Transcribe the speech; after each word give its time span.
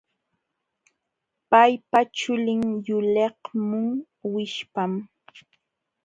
Paypa 1.51 1.99
chulin 2.17 2.61
yuliqmun 2.87 3.87
wishpam. 4.33 4.91